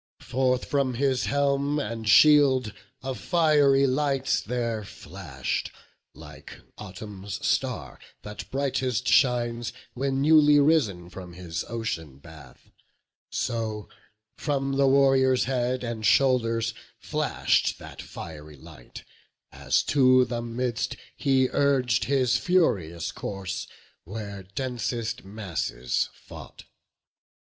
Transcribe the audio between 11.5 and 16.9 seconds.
ocean bath. So from the warrior's head and shoulders